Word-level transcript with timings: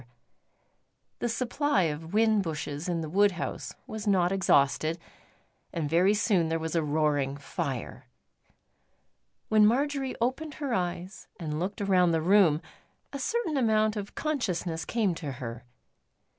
The 1.19 1.29
supply 1.29 1.83
of 1.83 2.09
whin 2.11 2.41
bushes 2.41 2.89
in 2.89 3.01
the 3.01 3.07
wood 3.07 3.33
house 3.33 3.75
was 3.85 4.07
not 4.07 4.31
exhausted, 4.31 4.97
and 5.71 5.87
very 5.87 6.15
soon 6.15 6.49
there 6.49 6.57
was 6.57 6.73
a 6.75 6.81
roaring 6.81 7.37
fire. 7.37 8.07
When 9.49 9.63
Marjory 9.63 10.15
opened 10.19 10.55
her 10.55 10.73
eyes 10.73 11.27
and 11.39 11.59
looked 11.59 11.81
around 11.81 12.13
the 12.13 12.21
room, 12.23 12.63
a 13.13 13.19
certain 13.19 13.57
amount 13.57 13.95
of 13.95 14.15
consciousness 14.15 14.85
came 14.85 15.13
to 15.13 15.33
her. 15.33 15.65